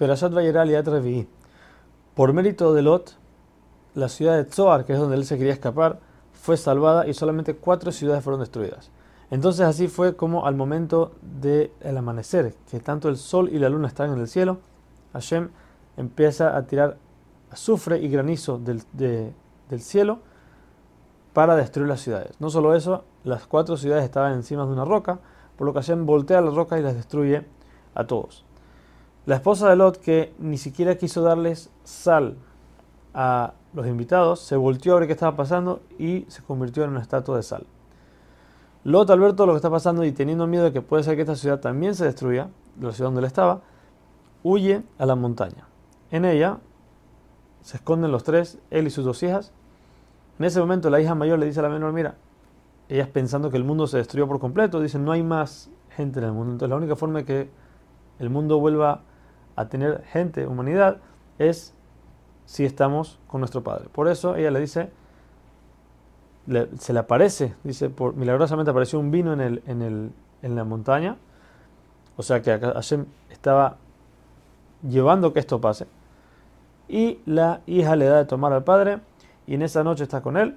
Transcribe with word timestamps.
Perashat 0.00 0.32
Vayeral 0.32 0.70
Yat 0.70 0.88
Revi'i. 0.88 1.28
Por 2.14 2.32
mérito 2.32 2.72
de 2.72 2.80
Lot, 2.80 3.18
la 3.94 4.08
ciudad 4.08 4.42
de 4.42 4.50
Zoar, 4.50 4.86
que 4.86 4.94
es 4.94 4.98
donde 4.98 5.14
él 5.14 5.26
se 5.26 5.36
quería 5.36 5.52
escapar, 5.52 6.00
fue 6.32 6.56
salvada 6.56 7.06
y 7.06 7.12
solamente 7.12 7.54
cuatro 7.54 7.92
ciudades 7.92 8.24
fueron 8.24 8.40
destruidas. 8.40 8.90
Entonces 9.30 9.66
así 9.66 9.88
fue 9.88 10.16
como 10.16 10.46
al 10.46 10.54
momento 10.54 11.12
del 11.20 11.70
amanecer, 11.98 12.54
que 12.70 12.80
tanto 12.80 13.10
el 13.10 13.18
sol 13.18 13.50
y 13.52 13.58
la 13.58 13.68
luna 13.68 13.88
están 13.88 14.10
en 14.10 14.20
el 14.20 14.26
cielo, 14.26 14.60
Hashem 15.12 15.50
empieza 15.98 16.56
a 16.56 16.62
tirar 16.62 16.96
azufre 17.50 17.98
y 17.98 18.08
granizo 18.08 18.56
del, 18.56 18.82
del 18.94 19.80
cielo 19.80 20.20
para 21.34 21.56
destruir 21.56 21.90
las 21.90 22.00
ciudades. 22.00 22.40
No 22.40 22.48
solo 22.48 22.74
eso, 22.74 23.04
las 23.22 23.46
cuatro 23.46 23.76
ciudades 23.76 24.04
estaban 24.04 24.32
encima 24.32 24.64
de 24.64 24.72
una 24.72 24.86
roca, 24.86 25.18
por 25.58 25.66
lo 25.66 25.74
que 25.74 25.80
Hashem 25.80 26.06
voltea 26.06 26.40
la 26.40 26.52
roca 26.52 26.78
y 26.78 26.82
las 26.82 26.94
destruye 26.94 27.44
a 27.94 28.06
todos. 28.06 28.46
La 29.26 29.36
esposa 29.36 29.68
de 29.68 29.76
Lot, 29.76 29.98
que 29.98 30.32
ni 30.38 30.56
siquiera 30.56 30.96
quiso 30.96 31.22
darles 31.22 31.70
sal 31.84 32.36
a 33.12 33.52
los 33.74 33.86
invitados, 33.86 34.40
se 34.40 34.56
volteó 34.56 34.96
a 34.96 35.00
ver 35.00 35.06
qué 35.06 35.12
estaba 35.12 35.36
pasando 35.36 35.82
y 35.98 36.24
se 36.28 36.42
convirtió 36.42 36.84
en 36.84 36.90
una 36.90 37.00
estatua 37.00 37.36
de 37.36 37.42
sal. 37.42 37.66
Lot, 38.82 39.10
al 39.10 39.20
ver 39.20 39.34
todo 39.34 39.46
lo 39.46 39.52
que 39.52 39.58
está 39.58 39.70
pasando 39.70 40.04
y 40.04 40.12
teniendo 40.12 40.46
miedo 40.46 40.64
de 40.64 40.72
que 40.72 40.80
puede 40.80 41.02
ser 41.02 41.16
que 41.16 41.22
esta 41.22 41.36
ciudad 41.36 41.60
también 41.60 41.94
se 41.94 42.06
destruya, 42.06 42.48
la 42.80 42.92
ciudad 42.92 43.08
donde 43.08 43.20
él 43.20 43.26
estaba, 43.26 43.60
huye 44.42 44.82
a 44.98 45.04
la 45.04 45.16
montaña. 45.16 45.68
En 46.10 46.24
ella 46.24 46.58
se 47.60 47.76
esconden 47.76 48.10
los 48.10 48.24
tres, 48.24 48.58
él 48.70 48.86
y 48.86 48.90
sus 48.90 49.04
dos 49.04 49.22
hijas. 49.22 49.52
En 50.38 50.46
ese 50.46 50.60
momento 50.60 50.88
la 50.88 50.98
hija 50.98 51.14
mayor 51.14 51.38
le 51.38 51.44
dice 51.44 51.60
a 51.60 51.64
la 51.64 51.68
menor, 51.68 51.92
mira, 51.92 52.14
ellas 52.88 53.08
pensando 53.08 53.50
que 53.50 53.58
el 53.58 53.64
mundo 53.64 53.86
se 53.86 53.98
destruyó 53.98 54.26
por 54.26 54.40
completo, 54.40 54.80
dicen, 54.80 55.04
no 55.04 55.12
hay 55.12 55.22
más 55.22 55.70
gente 55.90 56.20
en 56.20 56.24
el 56.24 56.32
mundo. 56.32 56.52
Entonces 56.52 56.70
la 56.70 56.76
única 56.76 56.96
forma 56.96 57.22
que 57.22 57.50
el 58.18 58.30
mundo 58.30 58.58
vuelva 58.58 59.02
a 59.56 59.68
tener 59.68 60.02
gente, 60.04 60.46
humanidad, 60.46 60.98
es 61.38 61.74
si 62.46 62.64
estamos 62.64 63.18
con 63.28 63.40
nuestro 63.40 63.62
Padre. 63.62 63.88
Por 63.92 64.08
eso 64.08 64.36
ella 64.36 64.50
le 64.50 64.60
dice, 64.60 64.90
se 66.78 66.92
le 66.92 66.98
aparece, 66.98 67.54
dice, 67.62 67.90
por, 67.90 68.14
milagrosamente 68.14 68.70
apareció 68.70 68.98
un 68.98 69.10
vino 69.10 69.32
en, 69.32 69.40
el, 69.40 69.62
en, 69.66 69.82
el, 69.82 70.10
en 70.42 70.56
la 70.56 70.64
montaña, 70.64 71.16
o 72.16 72.22
sea 72.22 72.42
que 72.42 72.58
Hashem 72.58 73.06
estaba 73.30 73.76
llevando 74.82 75.32
que 75.32 75.40
esto 75.40 75.60
pase. 75.60 75.86
Y 76.88 77.20
la 77.24 77.60
hija 77.66 77.94
le 77.94 78.06
da 78.06 78.18
de 78.18 78.24
tomar 78.24 78.52
al 78.52 78.64
padre 78.64 78.98
y 79.46 79.54
en 79.54 79.62
esa 79.62 79.84
noche 79.84 80.02
está 80.02 80.20
con 80.20 80.36
él. 80.36 80.56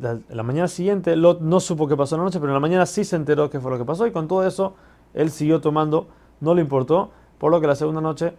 La, 0.00 0.18
la 0.28 0.42
mañana 0.42 0.68
siguiente, 0.68 1.14
Lot 1.16 1.40
no 1.40 1.60
supo 1.60 1.86
qué 1.86 1.96
pasó 1.96 2.16
en 2.16 2.22
la 2.22 2.24
noche, 2.24 2.40
pero 2.40 2.50
en 2.50 2.54
la 2.54 2.60
mañana 2.60 2.86
sí 2.86 3.04
se 3.04 3.16
enteró 3.16 3.48
qué 3.48 3.60
fue 3.60 3.70
lo 3.70 3.78
que 3.78 3.84
pasó 3.84 4.06
y 4.06 4.10
con 4.10 4.26
todo 4.26 4.46
eso 4.46 4.74
él 5.14 5.30
siguió 5.30 5.60
tomando, 5.60 6.08
no 6.40 6.54
le 6.54 6.60
importó, 6.60 7.12
por 7.38 7.50
lo 7.50 7.60
que 7.60 7.66
la 7.66 7.74
segunda 7.74 8.00
noche 8.00 8.34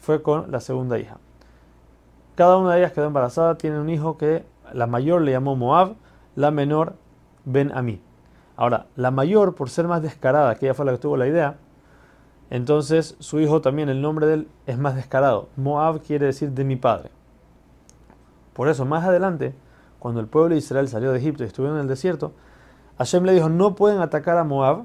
fue 0.00 0.22
con 0.22 0.50
la 0.50 0.60
segunda 0.60 0.98
hija. 0.98 1.18
Cada 2.34 2.56
una 2.56 2.72
de 2.72 2.80
ellas 2.80 2.92
quedó 2.92 3.06
embarazada, 3.06 3.56
tiene 3.56 3.78
un 3.78 3.90
hijo 3.90 4.16
que 4.16 4.44
la 4.72 4.86
mayor 4.86 5.22
le 5.22 5.32
llamó 5.32 5.56
Moab, 5.56 5.94
la 6.36 6.50
menor 6.50 6.94
Ben 7.44 7.70
Ami. 7.74 8.00
Ahora, 8.56 8.86
la 8.96 9.10
mayor, 9.10 9.54
por 9.54 9.70
ser 9.70 9.88
más 9.88 10.02
descarada, 10.02 10.54
que 10.54 10.66
ella 10.66 10.74
fue 10.74 10.84
la 10.84 10.92
que 10.92 10.98
tuvo 10.98 11.16
la 11.16 11.26
idea, 11.26 11.56
entonces 12.50 13.16
su 13.20 13.40
hijo 13.40 13.60
también, 13.60 13.88
el 13.88 14.02
nombre 14.02 14.26
de 14.26 14.34
él 14.34 14.48
es 14.66 14.76
más 14.76 14.96
descarado. 14.96 15.48
Moab 15.56 16.00
quiere 16.00 16.26
decir 16.26 16.50
de 16.50 16.64
mi 16.64 16.76
padre. 16.76 17.10
Por 18.52 18.68
eso, 18.68 18.84
más 18.84 19.04
adelante, 19.04 19.54
cuando 19.98 20.20
el 20.20 20.26
pueblo 20.26 20.50
de 20.54 20.58
Israel 20.58 20.88
salió 20.88 21.12
de 21.12 21.18
Egipto 21.18 21.44
y 21.44 21.46
estuvieron 21.46 21.78
en 21.78 21.82
el 21.82 21.88
desierto, 21.88 22.32
Hashem 22.98 23.24
le 23.24 23.32
dijo, 23.32 23.48
no 23.48 23.76
pueden 23.76 24.00
atacar 24.00 24.36
a 24.36 24.44
Moab, 24.44 24.84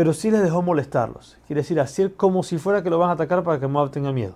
pero 0.00 0.14
sí 0.14 0.30
les 0.30 0.42
dejó 0.42 0.62
molestarlos. 0.62 1.36
Quiere 1.46 1.60
decir, 1.60 1.78
hacer 1.78 2.14
como 2.14 2.42
si 2.42 2.56
fuera 2.56 2.82
que 2.82 2.88
lo 2.88 2.98
van 2.98 3.10
a 3.10 3.12
atacar 3.12 3.44
para 3.44 3.60
que 3.60 3.66
Moab 3.66 3.90
tenga 3.90 4.12
miedo. 4.12 4.32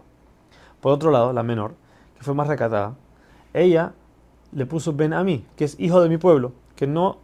Por 0.82 0.92
otro 0.92 1.10
lado, 1.10 1.32
la 1.32 1.42
menor, 1.42 1.72
que 2.18 2.22
fue 2.22 2.34
más 2.34 2.48
recatada, 2.48 2.96
ella 3.54 3.94
le 4.52 4.66
puso 4.66 4.92
Ben 4.92 5.14
Ami, 5.14 5.46
que 5.56 5.64
es 5.64 5.80
hijo 5.80 6.02
de 6.02 6.10
mi 6.10 6.18
pueblo, 6.18 6.52
que 6.76 6.86
no 6.86 7.16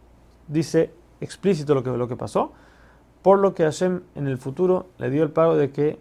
dice 0.47 0.91
explícito 1.19 1.75
lo 1.75 1.83
que, 1.83 1.91
lo 1.91 2.07
que 2.07 2.15
pasó, 2.15 2.51
por 3.21 3.37
lo 3.37 3.53
que 3.53 3.61
Hashem 3.61 4.01
en 4.15 4.25
el 4.25 4.39
futuro 4.39 4.87
le 4.97 5.11
dio 5.11 5.21
el 5.21 5.29
pago 5.29 5.55
de 5.55 5.71
que 5.71 5.99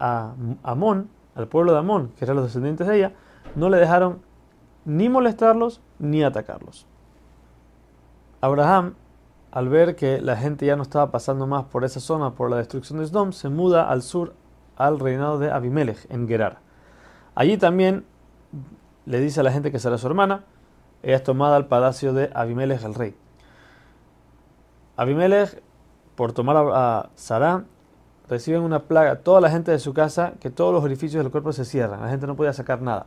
a 0.00 0.32
Amón, 0.62 1.10
al 1.34 1.48
pueblo 1.48 1.74
de 1.74 1.80
Amón, 1.80 2.12
que 2.16 2.24
eran 2.24 2.36
los 2.36 2.46
descendientes 2.46 2.86
de 2.86 2.96
ella, 2.96 3.12
no 3.56 3.68
le 3.68 3.76
dejaron 3.76 4.22
ni 4.86 5.10
molestarlos 5.10 5.82
ni 5.98 6.24
atacarlos. 6.24 6.86
Abraham 8.40 8.94
al 9.54 9.68
ver 9.68 9.94
que 9.94 10.20
la 10.20 10.36
gente 10.36 10.66
ya 10.66 10.74
no 10.74 10.82
estaba 10.82 11.12
pasando 11.12 11.46
más 11.46 11.66
por 11.66 11.84
esa 11.84 12.00
zona 12.00 12.34
por 12.34 12.50
la 12.50 12.56
destrucción 12.56 12.98
de 12.98 13.06
Sdom, 13.06 13.30
se 13.30 13.48
muda 13.48 13.88
al 13.88 14.02
sur 14.02 14.34
al 14.74 14.98
reinado 14.98 15.38
de 15.38 15.52
Abimelech, 15.52 16.10
en 16.10 16.26
Gerar. 16.26 16.58
Allí 17.36 17.56
también 17.56 18.04
le 19.06 19.20
dice 19.20 19.38
a 19.38 19.42
la 19.44 19.52
gente 19.52 19.70
que 19.70 19.78
será 19.78 19.96
su 19.96 20.08
hermana, 20.08 20.42
ella 21.04 21.14
es 21.14 21.22
tomada 21.22 21.54
al 21.54 21.68
palacio 21.68 22.12
de 22.12 22.32
Abimelech 22.34 22.82
el 22.82 22.94
rey. 22.94 23.14
Abimelech, 24.96 25.62
por 26.16 26.32
tomar 26.32 26.56
a 26.56 27.10
Sarah, 27.14 27.62
reciben 28.28 28.62
una 28.62 28.80
plaga, 28.80 29.20
toda 29.20 29.40
la 29.40 29.50
gente 29.50 29.70
de 29.70 29.78
su 29.78 29.94
casa, 29.94 30.32
que 30.40 30.50
todos 30.50 30.74
los 30.74 30.82
orificios 30.82 31.22
del 31.22 31.30
cuerpo 31.30 31.52
se 31.52 31.64
cierran, 31.64 32.00
la 32.00 32.08
gente 32.08 32.26
no 32.26 32.34
podía 32.34 32.52
sacar 32.52 32.82
nada. 32.82 33.06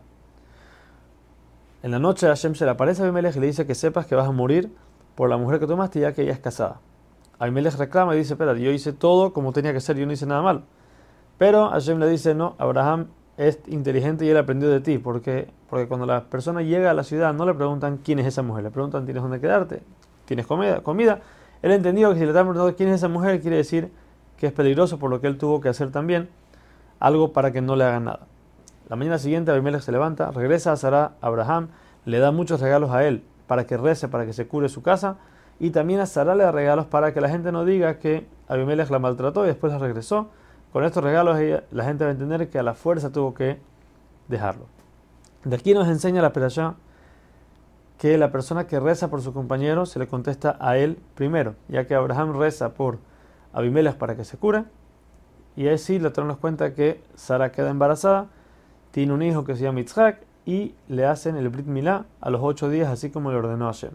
En 1.83 1.91
la 1.91 1.99
noche 1.99 2.25
Hashem 2.25 2.55
se 2.55 2.63
le 2.63 2.71
aparece 2.71 3.01
a 3.01 3.03
Abimelech 3.03 3.35
y 3.35 3.41
le 3.41 3.47
dice 3.47 3.67
que 3.67 3.75
sepas 3.75 4.05
que 4.05 4.15
vas 4.15 4.29
a 4.29 4.31
morir 4.31 4.71
por 5.17 5.29
la 5.29 5.37
mujer 5.37 5.59
que 5.59 5.65
tomaste 5.65 5.99
ya 5.99 6.13
que 6.13 6.21
ella 6.21 6.33
es 6.33 6.39
casada. 6.39 6.79
Abimelech 7.39 7.73
reclama 7.73 8.13
y 8.13 8.19
dice, 8.19 8.33
espera, 8.35 8.53
yo 8.53 8.69
hice 8.69 8.93
todo 8.93 9.33
como 9.33 9.51
tenía 9.51 9.73
que 9.73 9.81
ser, 9.81 9.97
yo 9.97 10.05
no 10.05 10.13
hice 10.13 10.27
nada 10.27 10.43
mal. 10.43 10.65
Pero 11.39 11.69
Hashem 11.69 11.97
le 11.97 12.07
dice, 12.07 12.35
no, 12.35 12.53
Abraham 12.59 13.07
es 13.35 13.59
inteligente 13.65 14.25
y 14.25 14.29
él 14.29 14.37
aprendió 14.37 14.69
de 14.69 14.79
ti, 14.79 14.99
porque, 14.99 15.49
porque 15.71 15.87
cuando 15.87 16.05
la 16.05 16.25
persona 16.25 16.61
llega 16.61 16.91
a 16.91 16.93
la 16.93 17.03
ciudad 17.03 17.33
no 17.33 17.47
le 17.47 17.55
preguntan 17.55 17.97
quién 17.97 18.19
es 18.19 18.27
esa 18.27 18.43
mujer, 18.43 18.63
le 18.63 18.69
preguntan 18.69 19.05
tienes 19.05 19.23
dónde 19.23 19.39
quedarte, 19.41 19.81
tienes 20.25 20.45
comida, 20.45 20.81
comida. 20.81 21.21
Él 21.63 21.71
entendió 21.71 22.09
que 22.09 22.19
si 22.19 22.21
le 22.21 22.27
están 22.27 22.45
preguntando 22.45 22.75
quién 22.75 22.89
es 22.89 22.95
esa 22.97 23.07
mujer, 23.07 23.41
quiere 23.41 23.57
decir 23.57 23.91
que 24.37 24.45
es 24.45 24.53
peligroso, 24.53 24.99
por 24.99 25.09
lo 25.09 25.19
que 25.19 25.25
él 25.25 25.39
tuvo 25.39 25.61
que 25.61 25.69
hacer 25.69 25.91
también 25.91 26.29
algo 26.99 27.33
para 27.33 27.51
que 27.51 27.61
no 27.61 27.75
le 27.75 27.85
hagan 27.85 28.03
nada. 28.03 28.27
La 28.87 28.95
mañana 28.95 29.17
siguiente 29.17 29.49
Abimelech 29.49 29.81
se 29.81 29.91
levanta, 29.91 30.29
regresa 30.29 30.73
a 30.73 30.75
Sarah, 30.75 31.13
Abraham, 31.21 31.69
le 32.05 32.19
da 32.19 32.31
muchos 32.31 32.61
regalos 32.61 32.91
a 32.91 33.03
él, 33.03 33.23
para 33.47 33.65
que 33.65 33.77
rece, 33.77 34.07
para 34.07 34.25
que 34.25 34.33
se 34.33 34.47
cure 34.47 34.69
su 34.69 34.81
casa. 34.81 35.17
Y 35.59 35.71
también 35.71 35.99
a 35.99 36.05
Sara 36.05 36.35
le 36.35 36.43
da 36.43 36.51
regalos 36.51 36.85
para 36.85 37.13
que 37.13 37.21
la 37.21 37.29
gente 37.29 37.51
no 37.51 37.65
diga 37.65 37.97
que 37.97 38.27
Abimelech 38.47 38.89
la 38.89 38.99
maltrató 38.99 39.43
y 39.45 39.47
después 39.47 39.73
la 39.73 39.79
regresó. 39.79 40.29
Con 40.71 40.83
estos 40.83 41.03
regalos 41.03 41.39
la 41.71 41.83
gente 41.83 42.03
va 42.03 42.09
a 42.09 42.13
entender 42.13 42.49
que 42.49 42.59
a 42.59 42.63
la 42.63 42.73
fuerza 42.73 43.11
tuvo 43.11 43.33
que 43.33 43.59
dejarlo. 44.27 44.65
De 45.43 45.55
aquí 45.55 45.73
nos 45.73 45.87
enseña 45.87 46.21
la 46.21 46.33
perashá 46.33 46.75
que 47.97 48.17
la 48.17 48.31
persona 48.31 48.67
que 48.67 48.79
reza 48.79 49.09
por 49.09 49.21
su 49.21 49.33
compañero 49.33 49.85
se 49.85 49.97
le 49.97 50.07
contesta 50.07 50.57
a 50.59 50.77
él 50.77 50.99
primero, 51.15 51.55
ya 51.67 51.87
que 51.87 51.95
Abraham 51.95 52.37
reza 52.37 52.73
por 52.73 52.99
Abimelech 53.53 53.95
para 53.95 54.15
que 54.15 54.23
se 54.23 54.37
cure. 54.37 54.65
Y 55.55 55.67
ahí 55.67 55.77
sí 55.79 55.97
le 55.97 56.11
nos 56.11 56.37
cuenta 56.37 56.73
que 56.75 57.01
Sara 57.15 57.51
queda 57.51 57.71
embarazada, 57.71 58.27
tiene 58.91 59.13
un 59.13 59.23
hijo 59.23 59.43
que 59.43 59.55
se 59.55 59.63
llama 59.63 59.79
Yitzhak 59.79 60.26
y 60.47 60.73
le 60.87 61.05
hacen 61.05 61.35
el 61.35 61.49
Brit 61.49 61.67
Milá 61.67 62.05
a 62.21 62.29
los 62.29 62.41
ocho 62.41 62.69
días, 62.69 62.87
así 62.87 63.09
como 63.09 63.31
le 63.31 63.37
ordenó 63.37 63.65
Hashem. 63.65 63.91